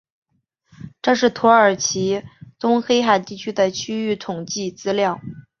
[1.03, 2.23] 这是土耳其
[2.57, 5.21] 东黑海地区的区域统计资料。